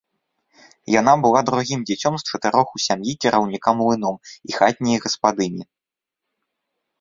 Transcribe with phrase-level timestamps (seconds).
[0.99, 4.17] Яна была другім дзіцём з чатырох у сям'і кіраўніка млыном
[4.49, 5.63] і хатнія гаспадыні.